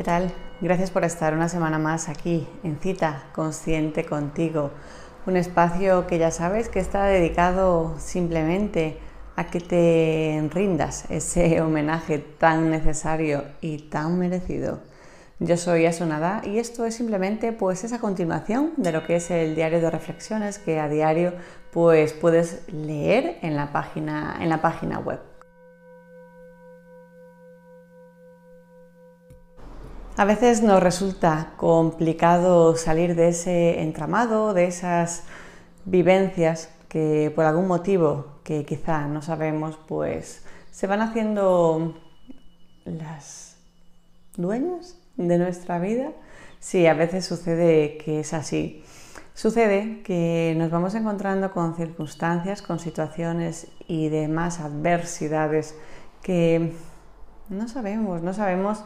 ¿Qué 0.00 0.04
tal? 0.04 0.32
Gracias 0.62 0.90
por 0.90 1.04
estar 1.04 1.34
una 1.34 1.50
semana 1.50 1.78
más 1.78 2.08
aquí 2.08 2.48
en 2.64 2.78
Cita 2.78 3.24
Consciente 3.34 4.06
contigo. 4.06 4.70
Un 5.26 5.36
espacio 5.36 6.06
que 6.06 6.16
ya 6.16 6.30
sabes 6.30 6.70
que 6.70 6.78
está 6.78 7.04
dedicado 7.04 7.96
simplemente 7.98 8.96
a 9.36 9.48
que 9.48 9.60
te 9.60 10.48
rindas 10.54 11.04
ese 11.10 11.60
homenaje 11.60 12.18
tan 12.18 12.70
necesario 12.70 13.44
y 13.60 13.90
tan 13.90 14.18
merecido. 14.18 14.80
Yo 15.38 15.58
soy 15.58 15.84
Asunada 15.84 16.40
y 16.46 16.58
esto 16.58 16.86
es 16.86 16.94
simplemente 16.94 17.52
pues 17.52 17.84
esa 17.84 17.98
continuación 17.98 18.72
de 18.78 18.92
lo 18.92 19.04
que 19.06 19.16
es 19.16 19.30
el 19.30 19.54
diario 19.54 19.82
de 19.82 19.90
reflexiones 19.90 20.58
que 20.58 20.80
a 20.80 20.88
diario 20.88 21.34
pues 21.72 22.14
puedes 22.14 22.66
leer 22.72 23.36
en 23.42 23.54
la 23.54 23.70
página, 23.70 24.38
en 24.40 24.48
la 24.48 24.62
página 24.62 24.98
web. 24.98 25.29
A 30.16 30.24
veces 30.24 30.62
nos 30.62 30.82
resulta 30.82 31.52
complicado 31.56 32.76
salir 32.76 33.14
de 33.14 33.28
ese 33.28 33.80
entramado, 33.80 34.52
de 34.52 34.66
esas 34.66 35.22
vivencias 35.84 36.68
que 36.88 37.32
por 37.34 37.44
algún 37.44 37.68
motivo 37.68 38.40
que 38.42 38.64
quizá 38.66 39.06
no 39.06 39.22
sabemos, 39.22 39.78
pues 39.88 40.44
se 40.70 40.86
van 40.86 41.00
haciendo 41.00 41.94
las 42.84 43.56
dueñas 44.36 44.98
de 45.16 45.38
nuestra 45.38 45.78
vida. 45.78 46.10
Sí, 46.58 46.86
a 46.86 46.94
veces 46.94 47.24
sucede 47.24 47.96
que 47.96 48.20
es 48.20 48.34
así. 48.34 48.84
Sucede 49.34 50.02
que 50.02 50.54
nos 50.58 50.70
vamos 50.70 50.94
encontrando 50.94 51.52
con 51.52 51.76
circunstancias, 51.76 52.60
con 52.60 52.78
situaciones 52.78 53.68
y 53.86 54.08
demás 54.08 54.60
adversidades 54.60 55.76
que 56.20 56.74
no 57.48 57.68
sabemos, 57.68 58.22
no 58.22 58.34
sabemos 58.34 58.84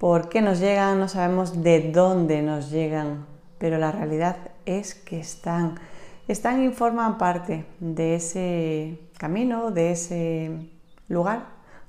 por 0.00 0.30
qué 0.30 0.40
nos 0.40 0.60
llegan, 0.60 0.98
no 0.98 1.08
sabemos 1.08 1.62
de 1.62 1.92
dónde 1.92 2.40
nos 2.40 2.70
llegan, 2.70 3.26
pero 3.58 3.76
la 3.76 3.92
realidad 3.92 4.38
es 4.64 4.94
que 4.94 5.20
están, 5.20 5.78
están 6.26 6.64
y 6.64 6.72
forman 6.72 7.18
parte 7.18 7.66
de 7.80 8.14
ese 8.14 8.98
camino, 9.18 9.70
de 9.70 9.92
ese 9.92 10.70
lugar 11.08 11.48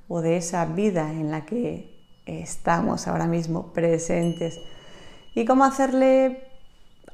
o 0.09 0.19
de 0.19 0.35
esa 0.35 0.65
vida 0.65 1.09
en 1.09 1.31
la 1.31 1.45
que 1.45 2.03
estamos 2.25 3.07
ahora 3.07 3.27
mismo 3.27 3.71
presentes. 3.71 4.59
¿Y 5.33 5.45
cómo 5.45 5.63
hacerle 5.63 6.49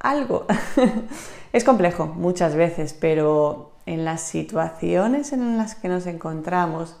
algo? 0.00 0.46
es 1.52 1.62
complejo 1.62 2.06
muchas 2.06 2.56
veces, 2.56 2.92
pero 2.92 3.76
en 3.86 4.04
las 4.04 4.22
situaciones 4.22 5.32
en 5.32 5.58
las 5.58 5.76
que 5.76 5.88
nos 5.88 6.08
encontramos, 6.08 6.96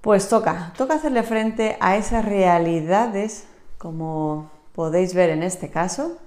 pues 0.00 0.28
toca, 0.28 0.72
toca 0.76 0.94
hacerle 0.94 1.22
frente 1.22 1.76
a 1.80 1.96
esas 1.96 2.24
realidades, 2.24 3.46
como 3.78 4.50
podéis 4.74 5.14
ver 5.14 5.30
en 5.30 5.42
este 5.42 5.70
caso. 5.70 6.18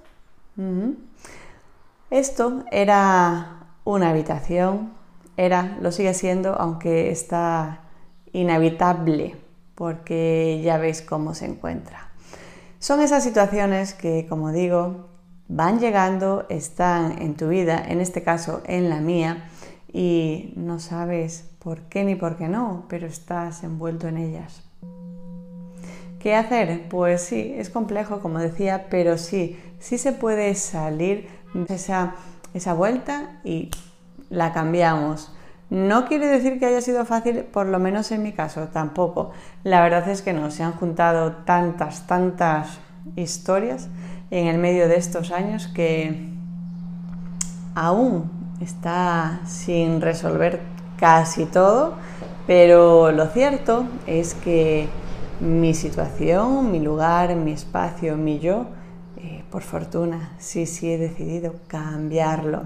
Esto 2.10 2.62
era 2.70 3.66
una 3.84 4.10
habitación, 4.10 4.92
era, 5.36 5.76
lo 5.80 5.90
sigue 5.90 6.14
siendo, 6.14 6.54
aunque 6.54 7.10
está 7.10 7.80
inhabitable, 8.32 9.36
porque 9.74 10.60
ya 10.64 10.78
veis 10.78 11.02
cómo 11.02 11.34
se 11.34 11.46
encuentra. 11.46 12.10
Son 12.78 13.00
esas 13.00 13.24
situaciones 13.24 13.94
que, 13.94 14.26
como 14.28 14.52
digo, 14.52 15.08
van 15.48 15.80
llegando, 15.80 16.46
están 16.48 17.20
en 17.20 17.34
tu 17.34 17.48
vida, 17.48 17.82
en 17.88 18.00
este 18.00 18.22
caso 18.22 18.62
en 18.66 18.88
la 18.88 19.00
mía, 19.00 19.48
y 19.94 20.52
no 20.56 20.80
sabes 20.80 21.48
por 21.60 21.82
qué 21.82 22.04
ni 22.04 22.16
por 22.16 22.36
qué 22.36 22.48
no, 22.48 22.84
pero 22.88 23.06
estás 23.06 23.62
envuelto 23.62 24.08
en 24.08 24.18
ellas. 24.18 24.64
¿Qué 26.18 26.34
hacer? 26.34 26.88
Pues 26.88 27.22
sí, 27.22 27.54
es 27.56 27.70
complejo, 27.70 28.18
como 28.18 28.40
decía, 28.40 28.86
pero 28.90 29.16
sí, 29.16 29.56
sí 29.78 29.96
se 29.96 30.12
puede 30.12 30.52
salir 30.56 31.28
de 31.54 31.74
esa, 31.76 32.74
vuelta 32.74 33.40
y 33.44 33.70
la 34.30 34.52
cambiamos. 34.52 35.32
No 35.70 36.06
quiere 36.06 36.26
decir 36.26 36.58
que 36.58 36.66
haya 36.66 36.80
sido 36.80 37.04
fácil, 37.04 37.44
por 37.44 37.66
lo 37.66 37.78
menos 37.78 38.10
en 38.10 38.24
mi 38.24 38.32
caso, 38.32 38.68
tampoco. 38.72 39.30
La 39.62 39.80
verdad 39.80 40.08
es 40.08 40.22
que 40.22 40.32
no, 40.32 40.50
se 40.50 40.64
han 40.64 40.72
juntado 40.72 41.36
tantas, 41.44 42.08
tantas 42.08 42.78
historias 43.14 43.88
en 44.32 44.48
el 44.48 44.58
medio 44.58 44.88
de 44.88 44.96
estos 44.96 45.30
años 45.30 45.68
que 45.68 46.30
aún 47.76 48.43
está 48.60 49.40
sin 49.46 50.00
resolver 50.00 50.60
casi 50.98 51.46
todo, 51.46 51.94
pero 52.46 53.10
lo 53.12 53.26
cierto 53.26 53.86
es 54.06 54.34
que 54.34 54.88
mi 55.40 55.74
situación, 55.74 56.70
mi 56.70 56.80
lugar, 56.80 57.34
mi 57.36 57.52
espacio, 57.52 58.16
mi 58.16 58.38
yo, 58.38 58.66
eh, 59.16 59.42
por 59.50 59.62
fortuna, 59.62 60.32
sí, 60.38 60.66
sí 60.66 60.90
he 60.90 60.98
decidido 60.98 61.54
cambiarlo. 61.66 62.62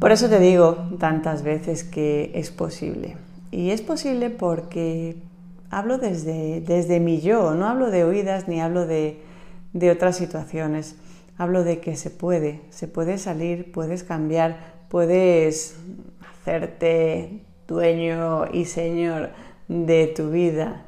Por 0.00 0.12
eso 0.12 0.28
te 0.28 0.38
digo 0.40 0.88
tantas 0.98 1.42
veces 1.42 1.84
que 1.84 2.32
es 2.34 2.50
posible. 2.50 3.16
Y 3.50 3.70
es 3.70 3.82
posible 3.82 4.30
porque 4.30 5.16
hablo 5.70 5.98
desde, 5.98 6.60
desde 6.60 7.00
mi 7.00 7.20
yo, 7.20 7.54
no 7.54 7.66
hablo 7.66 7.90
de 7.90 8.04
oídas 8.04 8.48
ni 8.48 8.60
hablo 8.60 8.86
de, 8.86 9.20
de 9.72 9.90
otras 9.90 10.16
situaciones. 10.16 10.96
Hablo 11.36 11.64
de 11.64 11.80
que 11.80 11.96
se 11.96 12.10
puede, 12.10 12.60
se 12.70 12.86
puede 12.86 13.18
salir, 13.18 13.72
puedes 13.72 14.04
cambiar, 14.04 14.74
puedes 14.88 15.76
hacerte 16.30 17.42
dueño 17.66 18.46
y 18.52 18.66
señor 18.66 19.30
de 19.68 20.06
tu 20.06 20.30
vida. 20.30 20.84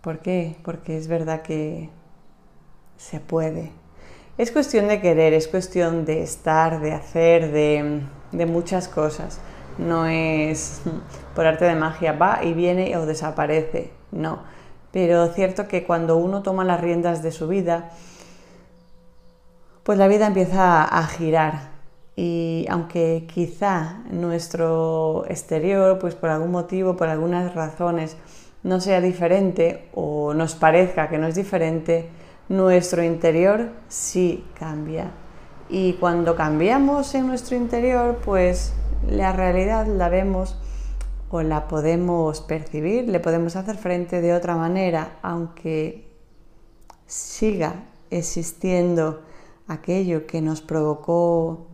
¿Por 0.00 0.20
qué? 0.20 0.56
Porque 0.62 0.96
es 0.96 1.08
verdad 1.08 1.42
que 1.42 1.90
se 2.96 3.20
puede. 3.20 3.72
Es 4.38 4.52
cuestión 4.52 4.88
de 4.88 5.00
querer, 5.00 5.34
es 5.34 5.48
cuestión 5.48 6.04
de 6.04 6.22
estar, 6.22 6.80
de 6.80 6.92
hacer, 6.92 7.52
de, 7.52 8.02
de 8.32 8.46
muchas 8.46 8.88
cosas. 8.88 9.40
No 9.76 10.06
es 10.06 10.80
por 11.34 11.46
arte 11.46 11.64
de 11.66 11.74
magia, 11.74 12.12
va 12.12 12.40
y 12.42 12.54
viene 12.54 12.96
o 12.96 13.04
desaparece. 13.04 13.90
No. 14.12 14.44
Pero 14.92 15.26
cierto 15.34 15.68
que 15.68 15.84
cuando 15.84 16.16
uno 16.16 16.42
toma 16.42 16.64
las 16.64 16.80
riendas 16.80 17.22
de 17.22 17.32
su 17.32 17.48
vida, 17.48 17.90
pues 19.88 19.96
la 19.96 20.06
vida 20.06 20.26
empieza 20.26 20.84
a 20.84 21.06
girar. 21.06 21.70
Y 22.14 22.66
aunque 22.68 23.26
quizá 23.26 24.02
nuestro 24.10 25.24
exterior, 25.30 25.98
pues 25.98 26.14
por 26.14 26.28
algún 26.28 26.50
motivo, 26.50 26.94
por 26.94 27.08
algunas 27.08 27.54
razones, 27.54 28.18
no 28.62 28.82
sea 28.82 29.00
diferente 29.00 29.88
o 29.94 30.34
nos 30.34 30.54
parezca 30.56 31.08
que 31.08 31.16
no 31.16 31.26
es 31.26 31.36
diferente, 31.36 32.10
nuestro 32.50 33.02
interior 33.02 33.70
sí 33.88 34.44
cambia. 34.58 35.10
Y 35.70 35.94
cuando 35.94 36.36
cambiamos 36.36 37.14
en 37.14 37.26
nuestro 37.26 37.56
interior, 37.56 38.18
pues 38.22 38.74
la 39.08 39.32
realidad 39.32 39.86
la 39.86 40.10
vemos 40.10 40.58
o 41.30 41.40
la 41.40 41.66
podemos 41.66 42.42
percibir, 42.42 43.08
le 43.08 43.20
podemos 43.20 43.56
hacer 43.56 43.78
frente 43.78 44.20
de 44.20 44.34
otra 44.34 44.54
manera, 44.54 45.16
aunque 45.22 46.12
siga 47.06 47.72
existiendo 48.10 49.22
aquello 49.68 50.26
que 50.26 50.40
nos 50.40 50.60
provocó 50.62 51.66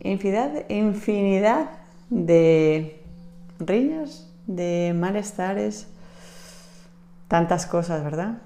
infinidad, 0.00 1.70
de 2.10 3.00
riñas, 3.58 4.28
de 4.46 4.94
malestares, 4.94 5.86
tantas 7.28 7.66
cosas, 7.66 8.02
¿verdad? 8.02 8.38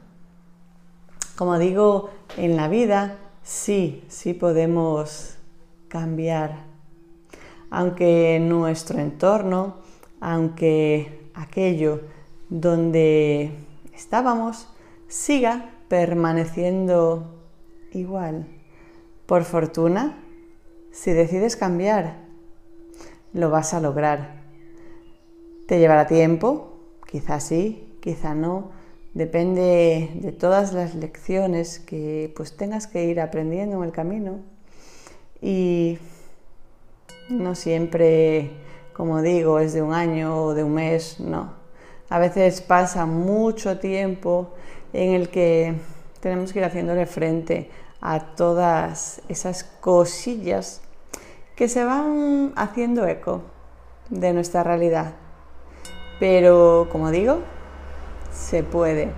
Como 1.37 1.59
digo, 1.59 2.11
en 2.37 2.57
la 2.57 2.69
vida 2.69 3.17
sí, 3.43 4.05
sí 4.09 4.35
podemos 4.35 5.37
cambiar, 5.89 6.59
aunque 7.71 8.39
nuestro 8.41 8.99
entorno, 8.99 9.77
aunque 10.21 11.31
aquello 11.35 12.01
donde 12.49 13.57
estábamos 13.95 14.69
siga 15.09 15.71
permaneciendo 15.89 17.44
igual. 17.95 18.47
Por 19.27 19.45
fortuna, 19.45 20.19
si 20.91 21.13
decides 21.13 21.57
cambiar, 21.57 22.17
lo 23.33 23.51
vas 23.51 23.75
a 23.75 23.81
lograr. 23.81 24.43
¿Te 25.67 25.79
llevará 25.79 26.07
tiempo? 26.07 26.79
Quizá 27.07 27.41
sí, 27.41 27.97
quizá 28.01 28.35
no. 28.35 28.71
Depende 29.15 30.11
de 30.15 30.33
todas 30.33 30.73
las 30.73 30.95
lecciones 30.95 31.79
que 31.79 32.33
pues 32.37 32.57
tengas 32.57 32.87
que 32.87 33.05
ir 33.05 33.21
aprendiendo 33.21 33.79
en 33.79 33.85
el 33.85 33.93
camino. 33.93 34.41
Y 35.41 35.99
no 37.29 37.55
siempre, 37.55 38.51
como 38.93 39.23
digo, 39.23 39.59
es 39.59 39.73
de 39.73 39.83
un 39.83 39.95
año 39.95 40.37
o 40.45 40.55
de 40.55 40.65
un 40.65 40.75
mes, 40.75 41.21
no. 41.21 41.55
A 42.09 42.19
veces 42.19 42.61
pasa 42.61 43.07
mucho 43.07 43.79
tiempo 43.79 44.53
en 44.93 45.15
el 45.15 45.29
que 45.31 45.75
tenemos 46.25 46.55
que 46.55 46.59
ir 46.59 46.65
haciéndole 46.65 47.05
frente 47.05 47.69
a 48.01 48.35
todas 48.35 49.21
esas 49.29 49.63
cosillas 49.63 50.81
que 51.55 51.69
se 51.69 51.85
van 51.85 52.55
haciendo 52.57 53.07
eco 53.07 53.43
de 54.09 54.33
nuestra 54.33 54.63
realidad. 54.63 55.13
Pero, 56.19 56.89
como 56.91 57.11
digo, 57.11 57.41
se 58.33 58.63
puede. 58.63 59.13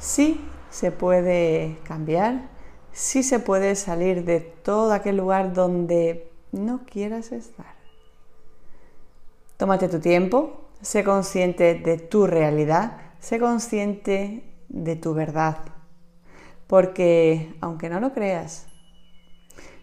Sí 0.00 0.44
se 0.68 0.90
puede 0.90 1.78
cambiar, 1.84 2.48
sí 2.90 3.22
se 3.22 3.38
puede 3.38 3.76
salir 3.76 4.24
de 4.24 4.40
todo 4.40 4.92
aquel 4.92 5.18
lugar 5.18 5.52
donde 5.52 6.28
no 6.50 6.80
quieras 6.86 7.30
estar. 7.30 7.76
Tómate 9.58 9.88
tu 9.88 10.00
tiempo, 10.00 10.70
sé 10.80 11.04
consciente 11.04 11.76
de 11.76 11.98
tu 11.98 12.26
realidad, 12.26 12.98
sé 13.20 13.38
consciente 13.38 14.42
de 14.68 14.96
tu 14.96 15.14
verdad. 15.14 15.81
Porque, 16.72 17.54
aunque 17.60 17.90
no 17.90 18.00
lo 18.00 18.14
creas, 18.14 18.66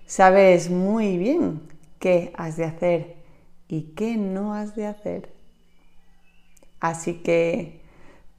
sabes 0.08 0.72
muy 0.72 1.20
bien 1.20 1.62
qué 2.00 2.34
has 2.36 2.58
de 2.58 2.66
hacer 2.66 3.18
y 3.68 3.94
qué 3.94 4.18
no 4.18 4.56
has 4.56 4.76
de 4.76 4.88
hacer. 4.88 5.32
Así 6.80 7.22
que 7.22 7.84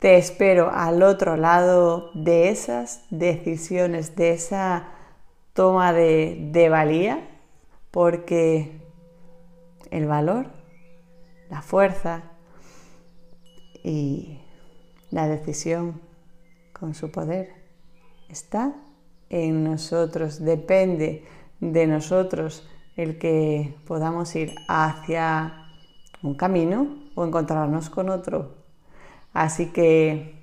te 0.00 0.16
espero 0.16 0.68
al 0.72 1.04
otro 1.04 1.36
lado 1.36 2.10
de 2.14 2.48
esas 2.48 3.04
decisiones, 3.10 4.16
de 4.16 4.32
esa 4.32 4.94
toma 5.52 5.92
de, 5.92 6.48
de 6.50 6.68
valía, 6.68 7.28
porque 7.92 8.80
el 9.92 10.06
valor, 10.06 10.50
la 11.50 11.62
fuerza 11.62 12.24
y 13.84 14.40
la 15.12 15.28
decisión 15.28 16.00
con 16.72 16.94
su 16.94 17.12
poder 17.12 17.59
está 18.30 18.74
en 19.28 19.64
nosotros, 19.64 20.44
depende 20.44 21.24
de 21.60 21.86
nosotros 21.86 22.68
el 22.96 23.18
que 23.18 23.74
podamos 23.86 24.34
ir 24.34 24.54
hacia 24.68 25.66
un 26.22 26.34
camino 26.34 26.98
o 27.14 27.24
encontrarnos 27.24 27.90
con 27.90 28.10
otro. 28.10 28.56
Así 29.32 29.66
que 29.72 30.34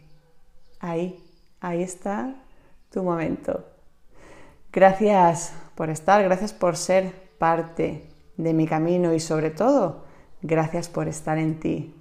ahí, 0.80 1.24
ahí 1.60 1.84
está 1.84 2.36
tu 2.90 3.04
momento. 3.04 3.66
Gracias 4.72 5.54
por 5.76 5.90
estar, 5.90 6.24
gracias 6.24 6.54
por 6.54 6.78
ser 6.78 7.14
parte 7.38 8.10
de 8.38 8.54
mi 8.54 8.68
camino 8.68 9.14
y 9.14 9.20
sobre 9.20 9.50
todo, 9.50 10.06
gracias 10.42 10.90
por 10.90 11.08
estar 11.08 11.38
en 11.38 11.60
ti. 11.60 11.96